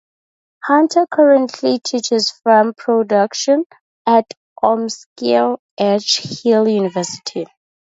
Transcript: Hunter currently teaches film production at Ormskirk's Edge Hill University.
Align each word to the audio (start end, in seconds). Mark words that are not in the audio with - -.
Hunter 0.63 1.05
currently 1.05 1.77
teaches 1.77 2.31
film 2.31 2.73
production 2.75 3.65
at 4.07 4.25
Ormskirk's 4.63 5.61
Edge 5.77 6.41
Hill 6.41 6.67
University. 6.67 7.45